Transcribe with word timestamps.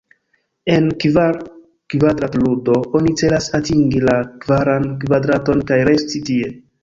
En 0.75 0.85
Kvar-kvadrat-ludo, 1.01 2.77
oni 2.99 3.13
celas 3.21 3.51
atingi 3.59 4.01
la 4.09 4.17
kvaran 4.45 4.87
kvadraton, 5.03 5.61
kaj 5.73 5.81
resti 5.91 6.23
tie. 6.31 6.51